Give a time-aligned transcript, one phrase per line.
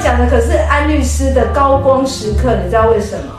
[0.00, 3.34] 讲的可是安律师的高光时刻，你知道为什么？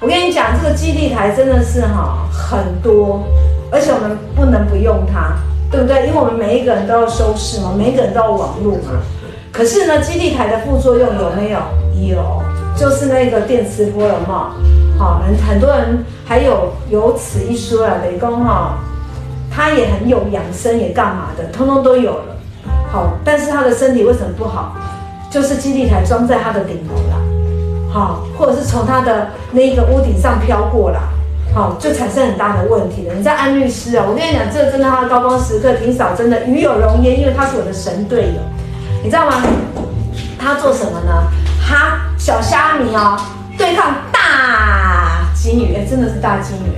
[0.00, 3.24] 我跟你讲，这个基地台真的是哈很多，
[3.70, 5.36] 而且我们不能不用它，
[5.70, 6.06] 对不对？
[6.06, 9.00] 因为我们每一个人都要收视嘛，每一个人都要网络嘛。
[9.52, 11.58] 可是呢，基地台的副作用有没有？
[12.08, 12.42] 有，
[12.76, 14.98] 就是那个电磁波有没有？
[14.98, 18.78] 好，很很多人还有有此一说啊，雷公哈，
[19.50, 22.36] 他也很有养生，也干嘛的，通通都有了。
[22.92, 24.76] 好，但是他的身体为什么不好？
[25.36, 27.20] 就是基地台装在他的顶楼啦，
[27.92, 31.10] 好，或者是从他的那个屋顶上飘过啦，
[31.54, 33.12] 好，就产生很大的问题了。
[33.12, 38.40] 你知安律师啊，我跟你讲，这真的他的高光时刻，挺少真的与有荣焉，因为他是我的神队友，
[39.04, 39.42] 你知道吗？
[40.38, 41.24] 他做什么呢？
[41.62, 43.20] 他小虾米哦，
[43.58, 46.72] 对抗大金鱼，真的是大金鱼，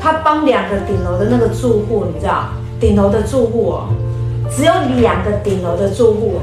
[0.00, 2.48] 他帮两个顶楼的那个住户，你知道，
[2.80, 3.88] 顶楼的住户哦。
[4.50, 6.40] 只有两个顶楼的住户哦，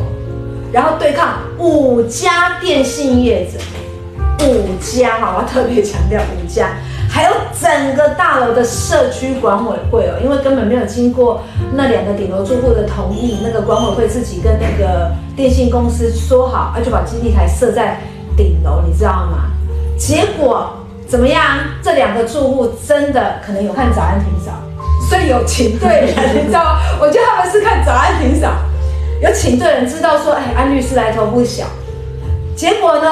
[0.71, 3.57] 然后对抗五家电信业者，
[4.45, 6.70] 五家哈，我要特别强调五家，
[7.09, 11.41] 还有整个大楼的社区管委会哦，因为根本没有经过
[11.74, 17.99] 那两个顶楼住户的同意，那个管委会自己跟那个电信公司说好，啊就把基地台设在
[18.35, 19.52] 顶楼，你知道吗？
[19.98, 20.71] 结果
[21.07, 21.41] 怎么样？
[21.81, 24.52] 这两个住户真的可能有看早安霆嫂。
[25.09, 26.79] 所以有请对人，你知道吗？
[26.99, 28.52] 我觉得他们是看早安霆嫂，
[29.20, 31.65] 有请对人，知道说，哎，安律师来头不小。
[32.55, 33.10] 结果呢，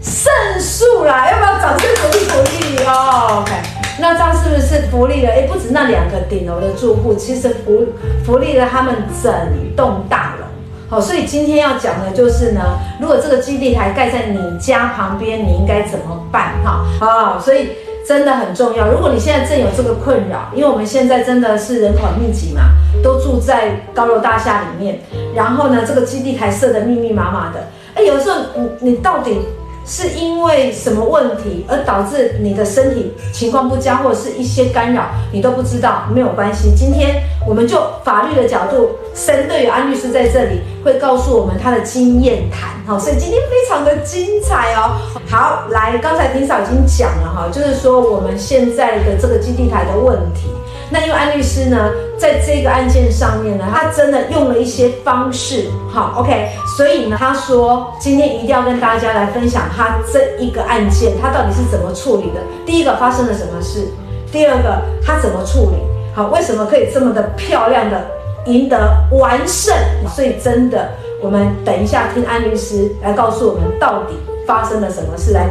[0.00, 3.52] 胜诉啦，要不要掌声鼓励鼓励哦？OK，
[3.98, 5.32] 那这样是不是福利了？
[5.32, 7.86] 哎，不止那两个顶楼的住户，其实福
[8.24, 9.32] 福利了他们整
[9.76, 10.46] 栋大楼。
[10.88, 12.60] 好，所以今天要讲的就是呢，
[13.00, 16.54] 如果这个基地台盖在你家旁边，你应该怎么办？
[16.64, 17.70] 哈，啊，所以。
[18.04, 18.88] 真的很重要。
[18.88, 22.62] 如果你现在正有这个困扰，因为我们现在真的是人口密集嘛，
[23.02, 25.00] 都住在高楼大厦里面，
[25.34, 29.40] 然后呢，这个基地台设得密密麻麻的，哎，有时候你你到底
[29.84, 36.72] 是因为什么问题而导致你的身体情况不佳，或者是一些干扰，你都不知道，没有关系。
[36.76, 44.96] 今天我们就法律的角度，神队友安律师在这里会告诉我们他的经验谈，好，所以今天非常的精彩哦。
[45.28, 50.48] 好，来，刚才霆嫂已经讲了哈，就是说我们现在的这个基地台的问题。
[50.92, 62.40] 那因为安律师呢，在这个案件上面呢，他真的用了一些方式，好，OK，所以呢，他说今天一定要跟大家来分享他这一个案件，他到底是怎么处理的。
[62.66, 63.88] 第一个发生了什么事？
[64.30, 65.78] 第二个他怎么处理？
[66.14, 67.98] 好，为什么可以这么的漂亮的
[68.44, 68.76] 赢得
[69.12, 69.74] 完胜？
[70.14, 70.90] 所以真的，
[71.22, 74.14] 我们等一下听安律师来告诉我们到底
[74.46, 75.32] 发生了什么事。
[75.32, 75.48] 来，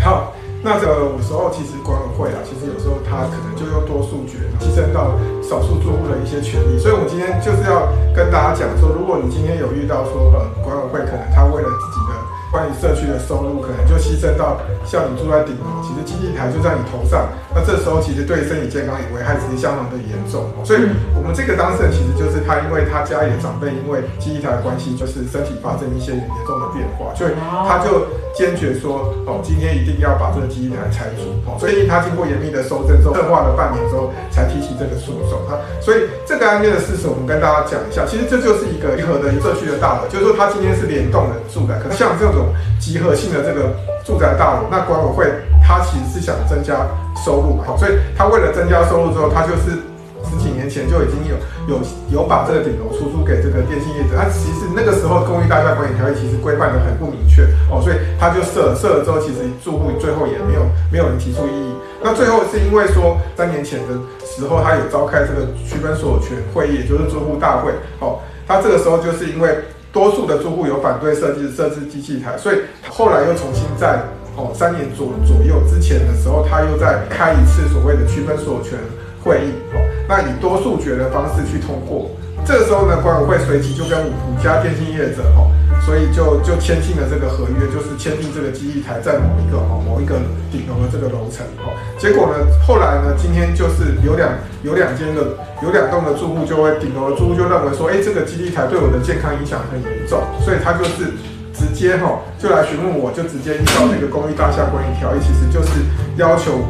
[0.00, 0.33] 好。
[0.64, 5.12] 那个有时候其实管委会啊，其实有时候他可能就用多数决牺牲到
[5.44, 12.16] 少数住户的一些权利，所以我们今天就是要跟大家讲说，如果你今天有遇到说呃管委会可能他为了自己的
[12.54, 20.86] 关于社区的收入，可能就牺牲到像你住在顶楼，其实基地台就在你头上，那这时候其实对身体健康也危害其实相当的严重，所以
[21.18, 27.34] 我们这个当事人其实就是他，因为他家里的长辈因为基地台的关系，就是身体发生一些严重的变化，所以
[27.66, 28.06] 他就。
[28.34, 35.54] 坚决说哦，今天一定要把这个基地台拆除哦，所以他经过严密的搜证之后，策划了半年之后才提起这个诉讼哈。
[35.80, 38.02] 所以这个案件的事实，我们跟大家讲一下。
[38.04, 41.78] 其实这就是一个一合的社区的大楼，就是说他今天是联动的住宅。
[41.78, 42.43] 可是像这种
[42.80, 43.74] 集合性的这个
[44.04, 45.26] 住宅大楼，那管委会
[45.62, 46.86] 他其实是想增加
[47.24, 49.80] 收入嘛，所以他为了增加收入之后，他就是。
[50.26, 51.36] 十几年前就已经有
[51.68, 61.74] 有有把这个顶楼出租给这个电信业者，他其实那个时候公寓大厦管理条例其实规范得很不明确哦，所以他就设设了之后，其实住户最后也没有没有人提出异议。
[62.02, 63.94] 那最后是因为说三年前的
[64.24, 68.18] 时候，他有召开这个区分所有权会议，也就是住户大会哦，
[68.48, 69.54] 他这个时候就是因为
[69.94, 72.56] 多数的住户有反对设计设置机器台，所以
[72.90, 74.02] 后来又重新在
[74.36, 78.76] 哦三年左左右之前的时候，他又再开一次所谓的区分所有权
[79.22, 79.78] 会议哦。
[80.08, 82.10] 那以多数决的方式去通过，
[82.44, 85.46] 这个时候呢，管委会随即就跟五五家电信业者哦，
[85.84, 90.16] 所以就就签订了这个合约，就是签订这个基地台在某一个哈某一个
[90.50, 91.70] 顶楼的这个楼层哈。
[91.98, 94.32] 结果呢，后来呢，今天就是有两
[94.62, 101.12] 有两间的有两栋的住户就会顶楼的住户就认为说，哎，这个基地台对我的健康影响很严重，所以他就是
[101.52, 105.84] 直接哈就来询问我，就直接依照这个公寓大厦管理条例，其实就是
[106.16, 106.64] 要求。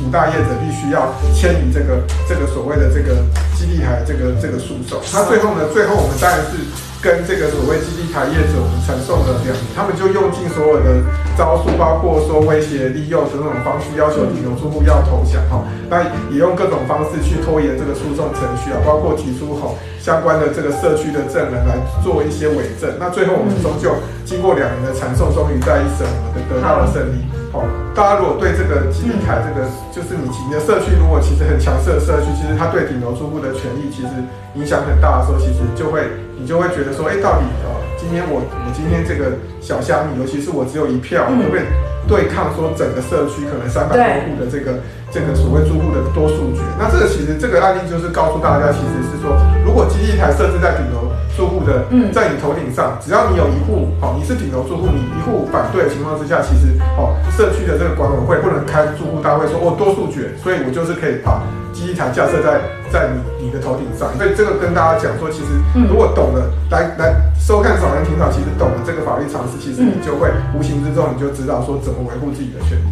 [0.00, 3.20] 五大业者必须要签拟这个这个所谓的这个
[3.54, 4.98] 基地台这个这个诉讼。
[5.12, 6.56] 那最后呢，最后我们当然是
[7.02, 11.00] 跟这个所谓基地台业者，我们承受了两年，他们就用尽所有的
[11.32, 15.64] 招数，包括说威胁、利诱的那种方式，要求顶楼住户要投降哈。
[15.88, 22.90] 那也用各种方式去拖延这个诉讼程序啊，包括提出吼相关的这个社区的证人来做一些伪证。
[22.98, 23.94] 那最后我们终究
[24.24, 27.28] 经过两年的缠讼，终于在一审得得到了胜利。
[27.52, 27.62] 好，
[27.94, 34.08] 大家如果对这个基地台这个就是你你的社区，如果其实很强势的社区，其实它对顶楼住户的权益其实
[34.54, 36.08] 影响很大的时候，其实就会
[36.38, 37.76] 你就会觉得说，哎，到底哦。
[38.00, 41.60] 今天我我今天这个小虾米，尤其是我只有一票，会不会
[42.08, 44.80] 对抗说整个社区可能三百多户的这个
[45.12, 46.64] 这个所谓住户的多数决？
[46.80, 49.36] 那这个其实这个案例就是告诉大家，其实是说，
[49.70, 61.40] 如果基地台设置在顶楼住户的，在你头顶上，只要你有一户，好，你是顶楼住户，你一户反对的情况之下，其实哦，社区的这个管委会不能开住户大会说，哦多数决，所以我就是可以把。
[61.72, 62.58] 基地台架设在
[62.90, 65.54] 在你你的头顶上，所以这个跟大家讲说，其实
[65.88, 72.82] 如果懂了，来来收看爽人听到，其实懂了这个法律常识，其实你就会无形之中你就知道说怎么维护自己的权利。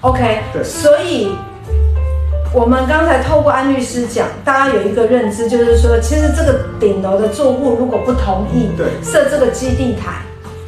[0.00, 1.30] OK，对，所以
[2.54, 10.22] 我们刚才透过安律师讲，大家有一个认知，就是说，其实这个顶楼的住户如果不同意对设这个基地台，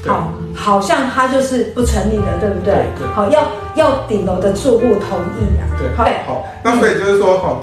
[0.05, 2.75] 好，好像它就是不成立的，对不对？
[2.99, 3.47] 对，好，要
[3.77, 5.63] 要顶楼的住户同意啊。
[5.79, 7.61] 对，好，好，那所以就是说，哈，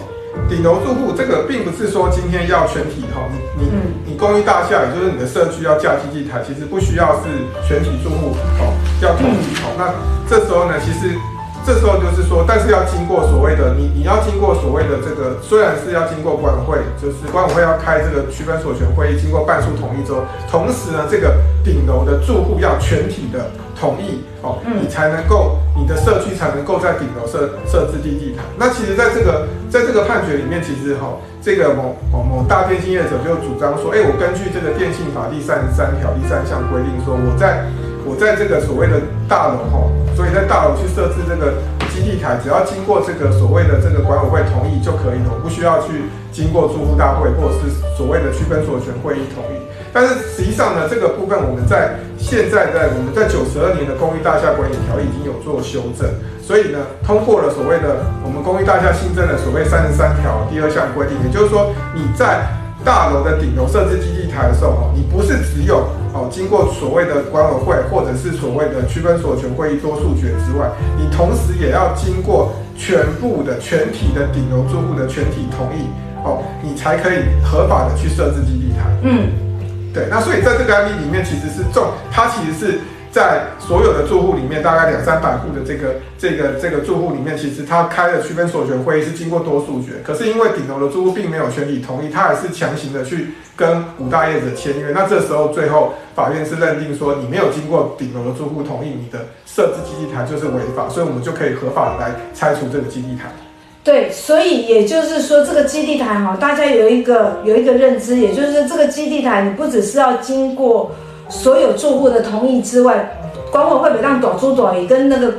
[0.48, 3.28] 顶楼住户这个并不是说今天要全体哈，
[3.60, 3.72] 你你
[4.14, 7.28] 你公寓大厦，也就是你的社区要架基地台，其实不需要是
[7.68, 8.32] 全体住户
[8.62, 8.72] 哦
[9.02, 9.76] 要同意哦。
[9.78, 9.94] 那
[10.30, 11.14] 这时候呢，其实
[11.66, 20.22] 这时候就是说，但是要经过所谓的你你要经过所谓的这个，虽然是要经过管委会，就是管委会要开这个区分所有权会议，经过半数同意之后，
[20.52, 23.50] 同时呢，这个顶楼的住户要全体的。
[23.76, 28.46] 同意哦，你才能够，你的社区才能够在顶楼设设置地地毯。
[28.56, 37.66] 那其实，在这个在这个判决里面，其实哈，这个某某某大电信业者就主张说，哎，我根据这个电信法第三十三条第三项规定说，我在
[38.06, 41.54] 我在这个所谓的大楼哈，所以在大楼去设置这个
[41.94, 49.62] 基地台，只要经过这个所谓的这个管委会同意就可以了，我不需要去经过住户大会或者是所谓的区分所有权会议同意。
[49.94, 56.10] 但是实际上呢，这个部分我们在现在在我们在九十二年的公寓大厦管理条例已经有做修正，
[56.42, 62.42] 所以呢，通过了所谓的我们公寓大厦新增的所谓三十三条第二项规定，也就是说你在
[62.84, 75.88] 大楼的顶楼设置基地台的时候，你不是只有哦经过所谓的管委会或者是所谓的区分所有权会议多数决之外，你同时也要经过全部的全体的顶楼住户的全体同意
[76.24, 78.90] 哦，你才可以合法的去设置基地台。
[79.04, 79.30] 嗯。
[79.94, 82.80] 对，那所以在这个案例里面，其实是重，它其实是
[83.14, 103.32] 在所有的住户里面，大概两三百户的这个这个这个住户里面，其实他开了区分所有权会议是经过多数决，可是因为顶楼的住户并没有全体同意，他还是强行的去跟五大业者签约，那这时候最后法院是认定说，你没有经过顶楼的住户同意，你的设置基地台就是违法，所以我们就可以合法的来拆除这个基地台。
[103.84, 110.90] 对，所以也就是说，这个基地台哈，大家有一个有一个认知，也就是这个基地台，你不只是要经过
[111.30, 113.18] 所有住户的同意之外，
[113.52, 115.34] 管委会每当短租短也跟那个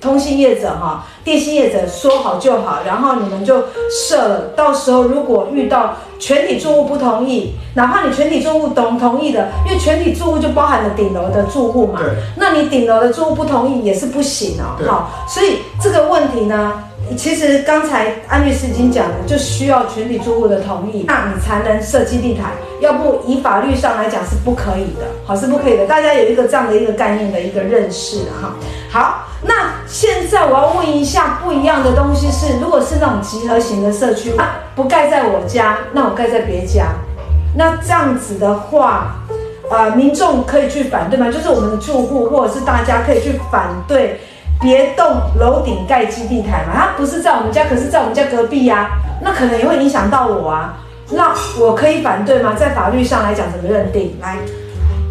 [0.00, 4.40] 通信业者哈、电信业者说好就好，然后你们就设了。
[4.56, 12.00] 到时候如果遇到全体住户不同意，哪怕你全体住户同同意的，因为全体住户就包含了顶楼的住户嘛，
[12.36, 14.76] 那你顶楼的住户不同意也是不行哦。
[14.86, 16.84] 好，所以这个问题呢。
[17.14, 22.50] 其实刚才安律师已经讲了，就需要全体住户的同意，那你才能设基地台，
[22.80, 25.86] 要不以法律上来讲是不可以的，好，是不可以的。
[25.86, 28.54] 大家有一个这样的一个概念的一个认识哈。
[28.90, 36.88] 好，那现在我要问一下不一样的东西是，如果是那种集合型的社区，啊，不盖在我家，那我盖在别家，
[37.56, 39.16] 那这样子的话，
[39.70, 41.30] 呃，民众可以去反对吗？
[41.30, 44.20] 就是我们的住户或者是大家可以去反对。
[44.60, 45.04] 别栋
[45.38, 50.78] 楼顶盖基地台嘛，它不是在我们家，可是在我们家隔壁呀，那可能也会影响到我啊。
[51.10, 52.54] 那我可以反对吗？
[52.58, 54.18] 在法律上来讲怎么认定？
[54.20, 54.38] 来，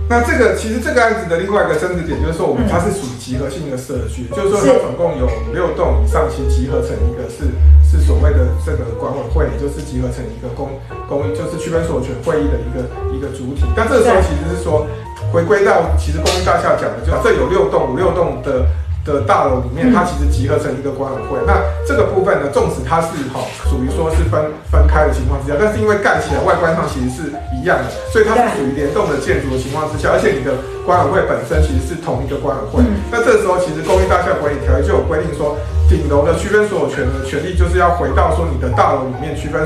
[0.10, 7.48] 那这个其实这个案子的另外一个争执点就是说，我们它是属于集合性的社区，就是说它总共有五六栋以上，其实集合成一个是
[7.86, 10.68] 是所谓的这个管委会，也就是集合成一个公
[11.08, 12.84] 公就是区分所有权会议的一个
[13.16, 13.64] 一个主体。
[13.74, 14.86] 但这个时候其实是说，
[15.32, 18.66] 回归到其实公寓大厦讲的，就这有六栋五六栋的。
[19.06, 21.38] 的大楼里面，它其实集合成一个管委会。
[21.46, 27.22] 那这个部分呢，纵使它是哈属于说是分分开的情况之下，但是因为盖起来外观上其实是
[27.54, 32.84] 一样的，所以它是属于联动的建筑的情况之下，而且你的管委会本身其实是同一个管委会。
[33.14, 35.54] 那这时候，其实公寓大厦管理条例就有规定说，
[35.86, 39.62] 顶楼的区分所有权的权利就是要回到说你的大楼里面区分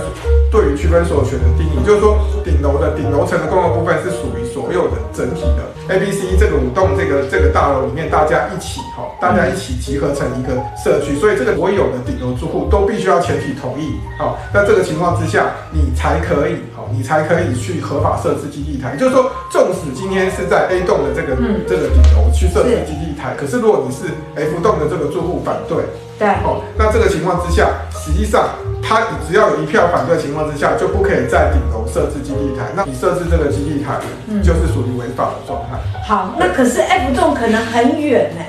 [0.51, 5.63] 对于区分所有权的定义，就是说顶楼的顶楼层的公共部分是属于所有的整体的。
[5.89, 18.93] A、B、C 这个五栋这个这个大楼里面，大家一起哈，大家一起集合成一个社区，所以这个所有的顶楼住户都必须要全体同意，好，那这个情况之下，你才可以好，你才可以去合法设置基地台。
[18.93, 25.83] 也就是说，纵使今天是在 A 栋的这个、嗯、这个顶楼去设置基地台，可是如果你是 F 栋的这个住户反对，
[26.17, 28.49] 对，好，那这个情况之下，实际上。
[28.81, 32.65] 他只要有一票反对情况之下，就不可以在顶楼设置基地台。
[32.73, 33.99] 那你设置这个基地台，
[34.41, 35.77] 就是属于违法的状态。
[36.07, 38.41] 好，那可是 F 栋可能很远呢，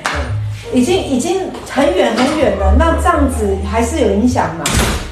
[0.73, 2.75] 已经已经很远很远了。
[2.79, 4.65] 那这样子还是有影响吗？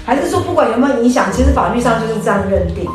[0.05, 2.87] 还是说不管有没有影响，其实法律上就是这样认定？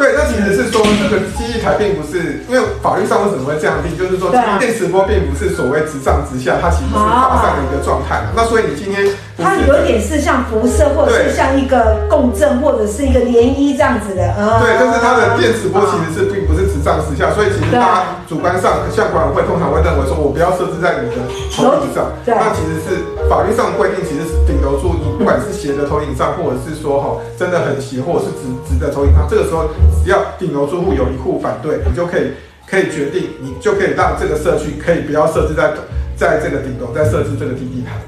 [0.00, 3.92] 对，那其实是说这个记忆台并不是，因为法律上为什么会这样定？
[3.92, 8.24] 就是说电磁波并不是所谓直上直下，它其实是发散的一个状态。
[8.34, 9.04] 那所以你今天
[9.36, 14.24] 它有点是像辐射，或者是像一个共振，或者是一个涟漪这样子的。
[14.64, 21.20] 对，但是它的电磁波其实是并不是直上直下，所以其实大家主观上像管委会通常会认为说，我不要设置在你的
[21.52, 22.08] 头顶上。
[22.24, 24.24] 那其实是法律上规定，其实
[24.60, 29.70] 是顶楼住，你不管是斜的投影上，或者是说哈真的很斜，或者是直直的投影上，这个时候。
[30.02, 32.32] 只要顶楼住户有一户反对，你就可以
[32.66, 35.74] 可以决定，你就可以让这个社区可以不要设置在
[36.16, 38.00] 在这个顶楼，再设置这个基地台。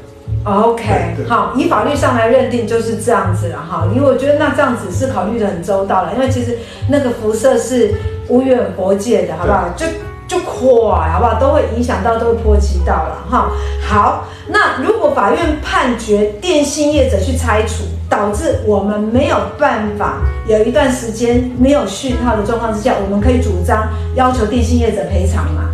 [0.51, 3.87] OK，好，以法律上来认定就是这样子了哈。
[3.95, 6.57] 因为我觉得那这样子是考虑的很周到了，因为其实
[6.89, 7.95] 那个辐射是
[8.29, 9.69] 无远佛界的，好不好？
[9.77, 9.85] 就
[10.33, 11.39] 就垮，好不好？
[11.39, 13.51] 都会影响到，都会波及到了哈。
[13.87, 25.69] 好，那如果法院判决电信业者去拆除，导致我们没有办法有一段时间没有讯号的状况之下，我们可以主张要求电信业者赔偿吗？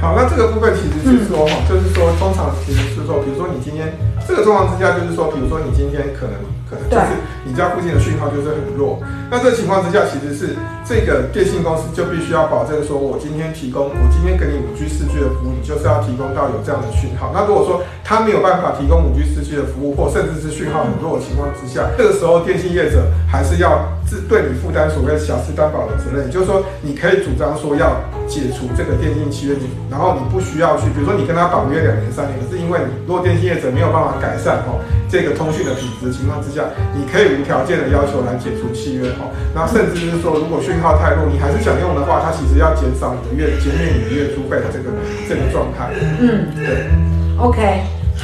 [0.00, 3.92] 好，那这个部分其实是说哈，嗯、就是说通常其实是说，比如说你今天
[4.28, 6.34] 这个状况之下，就是说，比如说你今天可能
[6.70, 8.98] 可能就是你家附近的讯号就是很弱，
[9.30, 17.30] 那这个情况之下，其实是这个电信公司就必须要保证说，我今天提供，我今天给你五 G 四 G 的服务，你就是要提供到有这样的讯号。
[17.32, 34.74] 那如果说他没有办法提供五 G 四 G 的服务，或甚至是讯号很弱的情况之下，这个时候电信业者还是要自对你负担所谓瑕疵担保的责任，也就是说，你可以主张说要解除这个电信契约，你然后你不需要去，比如说你跟他绑约两年三年，可是因为你如果电信业者没有办法改善哈
[35.08, 44.90] 这个通讯的品质情况之下，你可以无条件的要求来解除契约哈，那甚至是说如果讯号太弱，你还是想用的话，它其实要减少你的月减免你的月租费的这个
[45.28, 45.88] 这个状态。
[46.20, 46.84] 嗯，对
[47.38, 47.80] ，OK。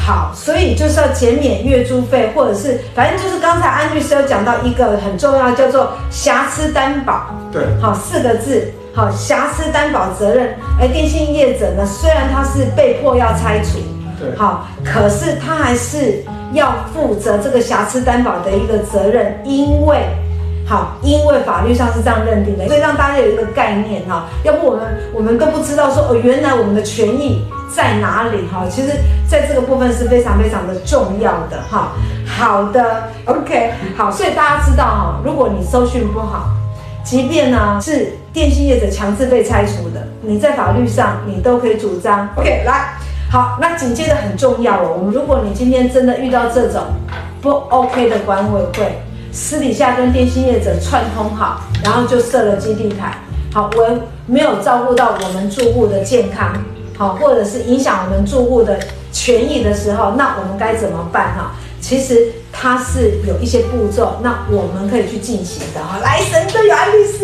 [0.06, 7.34] 好，所以就是要减免月租费，或者是反正就是刚才安律师有讲到一个很重要，叫做瑕疵担保。
[7.52, 10.54] 对，好四个字，好瑕疵担保责任。
[10.80, 13.78] 而电信业者呢，虽然他是被迫要拆除，
[14.20, 16.22] 对，好，可是他还是
[16.52, 20.06] 要负责这个瑕疵担保的一个责任，因为。
[20.68, 24.26] 好，因为法律上是这样认定的，所以让大家有一个概念哈。
[24.44, 24.84] 要不我们
[25.14, 27.42] 我们都不知道说哦，原来我们的权益
[27.74, 28.66] 在哪里哈。
[28.68, 28.90] 其实
[29.26, 31.92] 在这个部分是非常非常的重要的哈。
[32.26, 36.50] 好的，OK，好，所以大家知道哈，如果你收讯不好，
[37.02, 42.28] 即便呢是电信业者强制被拆除的，你在法律上你都可以主张。
[42.36, 42.92] OK，来，
[43.30, 46.82] 好，那紧接着很重要哦，我们如果你今天真的遇到这种
[47.40, 49.00] 不 OK 的管委会。
[49.32, 53.18] 私底下跟电信业者串通好，然后就设了基地台。
[53.52, 56.52] 好，我没有照顾到我们住户的健康，
[56.96, 58.78] 好，或者是影响我们住户的
[59.12, 61.34] 权益的时候，那我们该怎么办？
[61.34, 65.80] 哈，其实它是有一些步骤，那我们可以去进行的。
[65.82, 67.18] 哈，来，神队友安律师。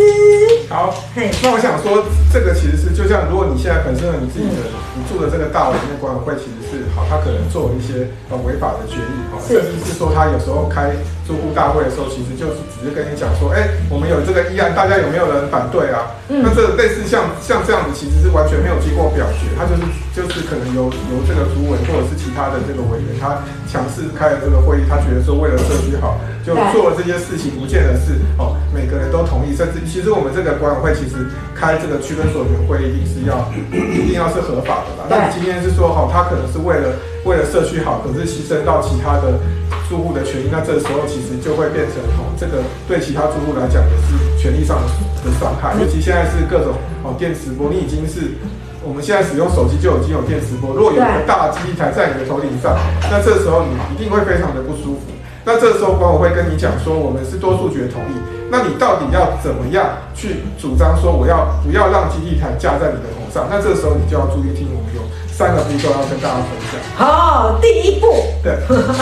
[0.68, 4.62] 好，嘿，那我想说，这个其实是就像如果你现在本身有你自己的，
[5.08, 10.94] 住的这个大楼里面管委会其实是好，他可能做了一些呃违法的决议，哈，甚至是说他有时候开。
[11.24, 16.12] 住户大会的时候，其实就是只是跟你讲说，哎、欸，我们有这个议案，大家有没有人反对啊？
[16.28, 19.80] 嗯、那这类似像像这样子，其实是完全没有经过表决，他就是
[20.12, 35.08] 就是可能由由这个主委或者是其他的这个委员，他强势开了这个会议，他觉得说为了社区好，就做了这些事情，不见得是哦，每个人都同意，甚至其实我们这个管委会其实开这个区分所有权会议，一定是要 一定要是合法的吧？
[35.08, 39.40] 那你今天是说，好，他可能是为了为了社区好，可是牺牲到其他的。
[39.86, 44.80] 住户的权益，那这时候其实就会变成哦，这个对其他住户来讲也是权利上
[45.20, 45.76] 的伤害。
[45.76, 46.72] 尤其现在是各种
[47.04, 48.32] 哦电磁波，你已经是
[48.80, 52.72] 我们现在使用手机就已经有电磁波，如果有一个大基地台在你的头顶上，
[53.12, 55.12] 那这时候你一定会非常的不舒服。
[55.44, 58.16] 那这时候管委会跟你讲说，我们是多数决同意，
[58.50, 63.46] 那你到底要怎么样去主张说我要不要让基地台架在你的头上？
[63.50, 65.02] 那这时候你就要注意听我们有。
[65.34, 66.78] 三个步骤要跟大家分享。
[66.94, 68.06] 好，第一步，
[68.40, 68.54] 对，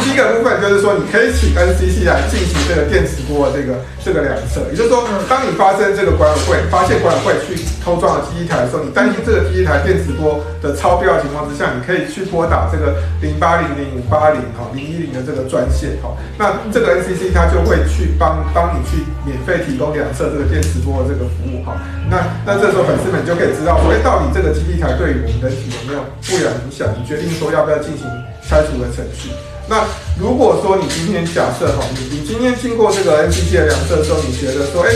[0.03, 4.61] 第一个部分就是说，你可以请 NCC 来进行这个电磁波的这个这个量测。
[4.71, 16.15] 也就是说，当你发生这个管委会发现管委会去偷装了基地台的时候，你担心这个基地台电磁波的超标的情况之下，你可以去拨打这个零八零零五八零哈零一零的这个专线哈。
[16.39, 21.79] 那这个 NCC 它就会去帮帮你去免费提供两侧这个电磁波的这个服务哈。
[22.11, 26.89] 那那这时候粉丝们就可以知道说，哎，到底这个基地台对于我们人体有没有不良影响？
[26.99, 28.07] 你决定说要不要进行
[28.43, 29.31] 拆除的程序。
[29.69, 29.85] 那
[30.19, 34.91] 如果说你今天假设哈，你你今天经过这个 NCC 的量测的时候，你觉得说，哎，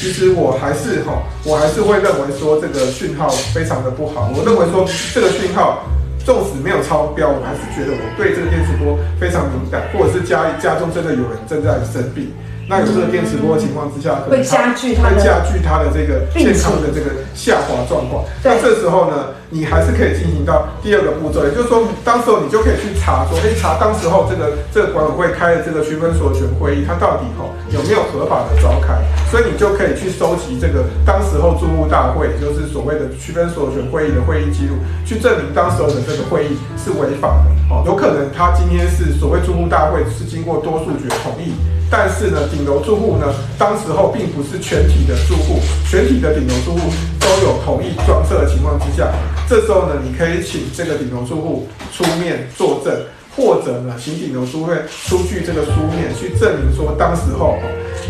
[0.00, 4.32] 其实我还是哈，我还是会认为说这个讯号非常的不好。
[4.34, 5.84] 我认为说这个讯号
[6.24, 12.32] 纵使没有超标，我还是觉得我对这个电磁波非常敏感，或者是家家中真的有人正在生病。
[12.68, 18.24] 那有这个电磁波的情况之下，会加剧它，会加剧它的这个健康的这个下滑状况。
[18.42, 28.96] 那这时候呢，你还是可以进行到第二个步骤，也就是说，当时候你就可以去查说，哎，查当时候这个这个管委会开的这个区分所有权会议，它到底吼有没有合法的召开？
[29.30, 37.74] 所以你就可以去收集这个当时候住户大会，也就是所谓的区分所有权会议的会议记录，去证明当时候的这个会议是违法的。
[37.74, 41.52] 哦，有可能他今天是所谓住户大会是经过多数决同意。
[41.94, 43.26] 但是呢，顶楼住户呢，
[43.58, 49.12] 当时候并不是全体的住户，全体的顶楼住户都有同意装设的情况之下，
[49.46, 52.94] 这时候呢，你可以请这个顶楼住户出面作证，
[53.36, 54.72] 或者呢，请顶楼住户
[55.06, 57.58] 出具这个书面去证明说，当时候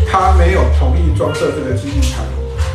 [0.09, 2.23] 他没有同意装设这个基地台。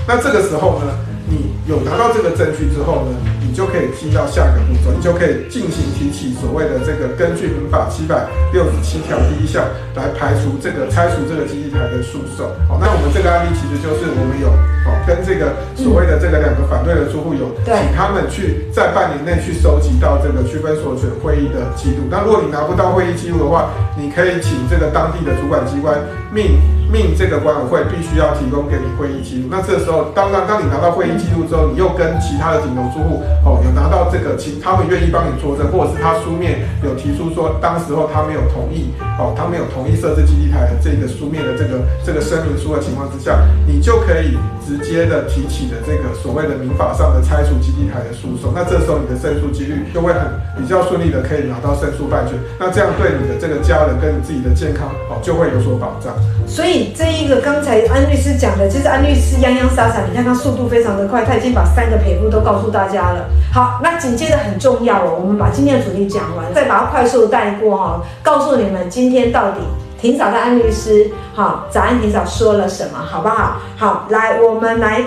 [0.09, 0.89] 那这个时候呢，
[1.29, 3.13] 你有拿到这个证据之后呢，
[3.45, 12.49] 你就可以进到下一个步骤，你就可以进行提起所谓的这个根据民法七百六十七条第一项来排除这个拆除这个基地台的诉讼。
[12.67, 14.49] 好，那我们这个案例其实就是我们有
[14.89, 22.09] 好跟这个所谓的这个两个反对的住户有请他们去在半年内去收集到这个区分所有权会议的记录。
[22.09, 26.01] 那如果你拿不到会议记录的话，你可以请这个当地的主管机关
[26.33, 26.57] 命。
[26.91, 29.49] 命这个管委会必须要提供给你会议记录。
[29.51, 48.53] 那这时候，当当当你拿到会议记录之后，你又跟其他的顶楼住户哦有拿到这个，请他们愿意帮你作证，或者是他书面有提出说，当时候他没有同意哦，他没有同意设置基地台的这个书面的这个这个声明书的情况之下，你就可以直接的提起的这个所谓的民法上的拆除基地台的诉讼。
[48.55, 50.23] 那这时候你的胜诉几率就会很
[50.57, 52.35] 比较顺利的可以拿到胜诉判决。
[52.59, 56.15] 那这样对你的这个家人跟你自己的健康哦就会有所保障。
[56.47, 56.78] 所以。
[56.95, 63.29] 这一个刚才安律师讲的，其实安律师洋洋洒洒，你看他速度非常的快，他已经把三个赔付都告诉大家了。
[63.53, 69.61] 好，那紧接着很重要哦，我们把今天的主题讲完，再把它快速带过哈，告诉你们今天到底
[70.01, 73.61] 庭嫂的安律师，好，早安庭嫂说了什么，好不好？
[73.77, 75.03] 好，来，我们来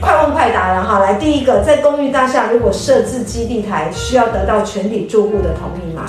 [0.00, 0.98] 快问快答了哈。
[1.00, 6.04] 来，第一个，在公寓大厦如果设置基地台，需要得到全体住户的同意吗？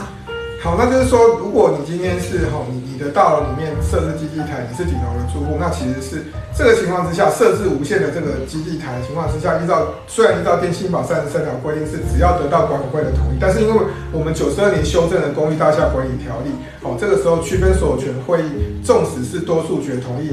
[0.62, 2.60] 好，那就是说，如果你今天是哈，
[3.00, 13.82] 的大楼里面设置基地台，你是顶楼的住户，那其实是这个情况之下设置无线的这个基地台的情况之下，依照虽然依照电信法三十三条规定是只要得到管委会的同意，但是因为
[14.12, 16.52] 我们九十二年修正的公寓大厦管理条例，
[16.84, 20.30] 哦，这个时候区分所有权会议纵使是多数决同意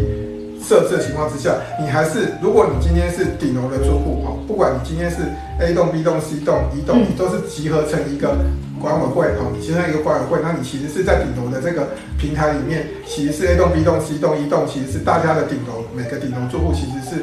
[0.61, 5.19] 设置的情况之下，你还是如果你今天是顶楼的住户，哈，不管你今天是
[5.61, 8.37] A 栋、B 栋、C 栋、E 栋，你都是集合成一个。
[8.87, 17.19] 管委会哦，你形成一个管委会，那你其实是在顶楼的这个平台里面，其实是 A 栋、B 栋、C 栋、E 栋，其实是大家的顶楼，每个顶楼住户其实是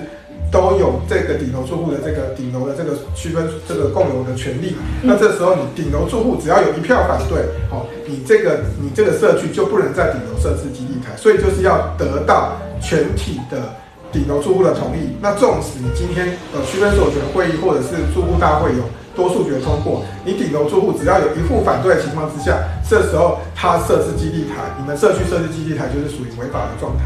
[0.52, 4.76] 都有这个顶楼住户的这个顶楼的这个区分这个共有的权利。
[5.02, 13.72] 那这时候你顶楼住户只要有一票反对，哦，你这个你这个社区就不能在顶楼设置基地台，所以就是要得到全体的
[14.12, 15.16] 顶楼住户的同意。
[15.22, 18.84] 那纵使你今天呃区分所有权会议或者是住户大会有。
[19.16, 22.58] 多数决通过，你顶楼住户只要有一户反对的情况之下，
[22.90, 27.04] 这时候他设置基地台，你们社区设置基地台就是属于违法的状态。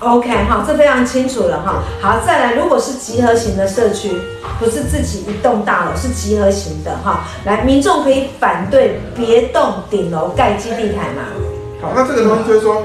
[0.00, 1.82] OK，好，这非常清楚了哈。
[2.02, 4.12] 好，再来，如果是集合型的社区，
[4.58, 7.24] 不是自己一栋大楼，是集合型的哈。
[7.46, 11.22] 来，民众可以反对别栋顶楼盖基地台吗？
[11.80, 12.82] 好，那这个东西就是说。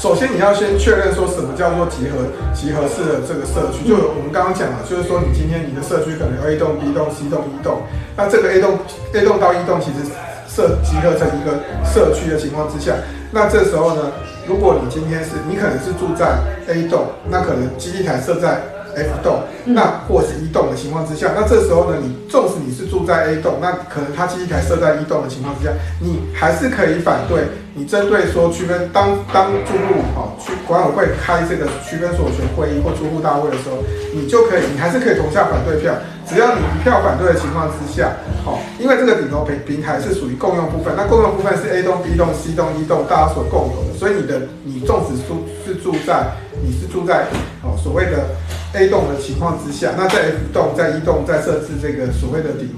[0.00, 7.82] 首先，你要先确认说什么叫做集合集合式的这个社区，就我们刚刚讲了，就是说你今天你的社区可能有 A 栋、B 栋、C 栋、E 栋，
[8.16, 8.78] 那这个 A 栋
[9.12, 10.08] A 栋到 E 栋其实
[10.48, 12.94] 设集合成一个社区的情况之下，
[13.30, 14.10] 那这时候呢，
[14.48, 16.40] 如果你今天是你可能是住在
[16.72, 18.62] A 栋，那可能基地台设在
[18.96, 27.44] F 栋，那或是一栋的情况之下，那这时候呢，你纵使你是住在 A 栋，那可能它基地台设在一栋的情况之下，你还是可以反对。
[27.72, 33.78] 你针对说区分当当住户哈，区管委会开这个区分所有权会议或住户大会的时候，
[34.12, 35.94] 你就可以，你还是可以投下反对票。
[36.26, 38.10] 只要你一票反对的情况之下，
[38.44, 46.26] 好，因为这个顶楼平平台是属于共用部分，那共用部分是 A 栋、B 栋、C 栋、E 栋大家所共有的，所以你的你纵使住是住在
[46.62, 47.26] 你是住在
[47.62, 48.36] 哦所谓的
[48.74, 52.70] A 栋的情况之下，那在 F 栋、在 E 栋在设置这个所谓的顶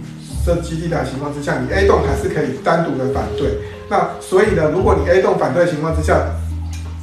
[0.45, 3.59] 设基地台情况之下，你 A 栋还是可以单独的反对。
[3.89, 6.19] 那所以呢，如果你 A 栋反对的情况之下，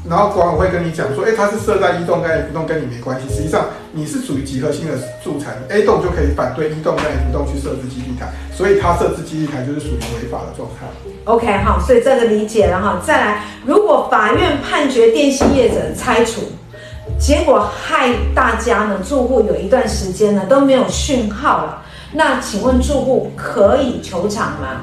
[0.10, 3.30] 然后管委会跟你讲说，哎，它是设在一栋跟 F 栋，跟你没关系。
[3.34, 10.88] 实际上你是属于集合性的住宅，A 栋就可以反对一栋跟 F 栋去设置基地台，所以它设置基地台就是属于违法的状态。
[11.26, 13.00] OK，好，所以这个理解了哈。
[13.06, 16.42] 再来，如果法院判决电信业者拆除，
[17.19, 24.82] 结果害大家呢，住户有一段时间呢都没有讯号了，那请问住户可以求偿吗？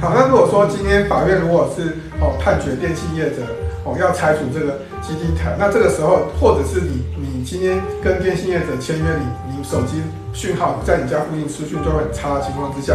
[0.00, 3.42] 好，那如果说今天法院如果是哦判决电信业者。
[3.86, 10.00] 哦，要拆除这个基地台，那这个时候，或者是你你今天跟电信业者签约，你你手机
[10.34, 12.92] 讯号在你家附近出讯就会很差的情况之下，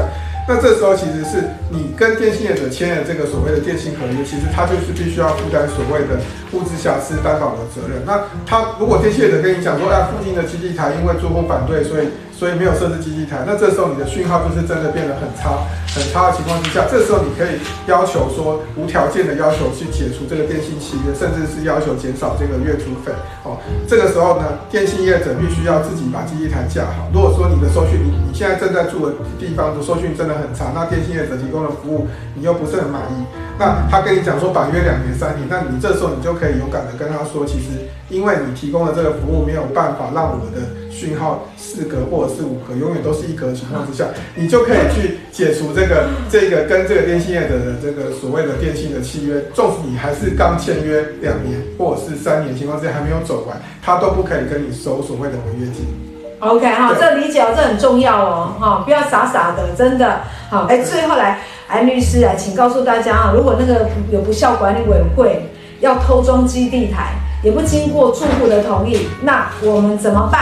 [0.48, 6.20] 那这时候其实是你跟电信业者签的这个所谓的电信合约，其实他就是必须要负担所谓的
[6.52, 8.04] 物质瑕疵担保的责任。
[8.06, 12.08] 那他如果电信业者跟你讲说，啊，附近的基地台因为住户反对，所以。
[12.40, 15.60] 所以没有设置基地台，那这时候你的讯号就是真的变得很差，
[15.92, 23.12] 很差的情况之下，这时候你可以要求说无条件的要求去解除这个电信契约，甚至是要求减少这个月租费。
[23.44, 27.12] 哦，这个时候呢，电信业者必须要自己把基地台架好。
[27.12, 33.26] 如果说你的收讯，你你现在正在住的地方的收讯真的很差，那电信业者提供的服务你又不是很满意，
[33.58, 49.40] 那他跟你讲说绑约两年三年，那你这时候你就可以勇敢的跟他说，其实因为你提供的这个服务没有办法让我的讯号四格或者是五格，永远都是一格的情况之下，你就可以去解除这个这个跟这个电信业者的这个所谓的电信的契约。
[49.54, 56.09] 纵使你还是刚签约两年或者是三年情况之下还没有走完，他都不可以跟你收所谓的违约金。
[56.40, 60.66] OK 哈，这理解哦，这很重要哦，哈，不要傻傻的，真的好。
[60.70, 65.50] 哎，最后来，安律师啊，请告诉大家啊，如果那个有不孝管理委员会
[65.82, 70.42] 要偷装基地台，也不经过住户的同意，那我们怎么办？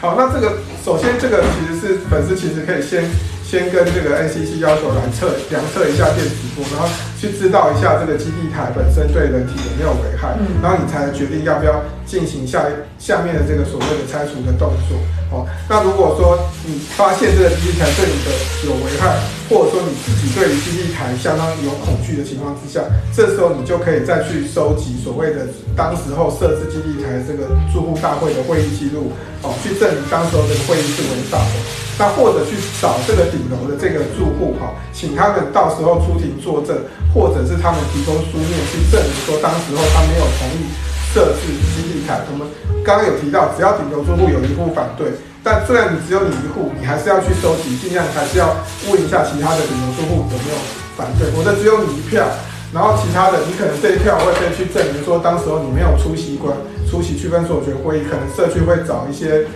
[0.00, 3.04] 好，那这个首先这个其实是粉丝其实可以先
[3.44, 6.88] 先跟这个 NCC 要求来测量测一下电磁波，然后
[7.20, 12.64] 去知道一下这个基地台本身对人体有没有危害，然后你才能决定要不要进行下
[12.98, 14.98] 下面的这个所谓的拆除的动作。
[15.30, 18.30] 哦，那如果说你发现这个基地台对你的
[18.66, 22.80] 有危害，或者说你自己对于基地台相当有恐惧的情况之下，
[23.14, 31.83] 这时候你就可以再去收集所谓的当时候设置基地台这个住户大会的会议记录，哦，去证明当时候这个会议是违法的。
[31.98, 36.74] 那或者去找这个顶楼的这个住户，哈，请他们到时候出庭作证，
[37.14, 40.66] 或者是他们提供书面去证明说当时候他没有同意
[41.14, 42.46] 设置基地台，我们。
[42.84, 45.08] 刚刚有提到，只要顶楼住户有一户反对，
[45.42, 48.52] 但虽然你只有你一户，你还是要去收集，尽量还是要
[48.90, 50.58] 问一下其他的顶楼住户有没有
[50.94, 51.30] 反对。
[51.32, 52.28] 否则只有你一票，
[52.74, 56.52] 然后其他的你可能这一票会被去证明说，当时候你没有出席过
[56.90, 59.46] 出席区分所有权会议，可能社区会找一些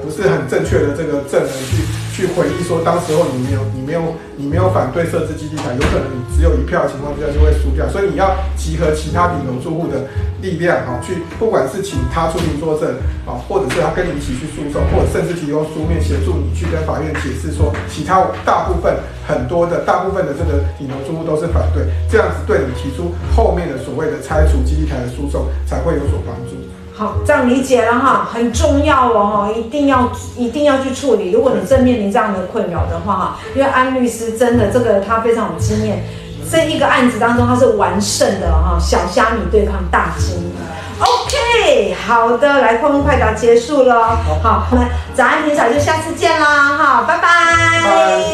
[0.00, 1.82] 不是很正确的这个证人去。
[2.12, 4.02] 去回忆说，当时候你没有，你没有，
[4.36, 10.04] 你没有反对设置基地台，有可能你只有一票的情况之下就会输掉，所以你要集合其他顶楼住户的
[10.42, 12.84] 力量，哈，去不管是请他出庭作证，
[13.24, 18.92] 啊，或者是他跟你一起去诉讼，或者甚至提供书面协助你去跟法院解释说，其他大部分
[19.26, 26.60] 很多的大部分的这个顶楼住户都是反对，这样子对你提出后面的所谓的拆除基地台的诉讼才会有所帮助。
[26.94, 31.32] 好，这样理解了哈，很重要哦，一定要一定要去处理。
[31.32, 36.04] 如果你正面临这样的困扰的话哈，因为安律师真的这个他非常有经验，
[36.50, 40.52] 这一个案子当中他是完胜的哈，小虾米对抗大金。
[41.00, 48.32] OK，好的，来快问快答结束了，好，我们早安平嫂就下次见啦哈，拜拜。